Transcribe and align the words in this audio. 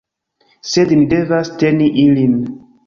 Sed 0.71 0.95
ni 0.95 1.07
devas 1.13 1.55
teni 1.61 1.95
ilin. 2.07 2.37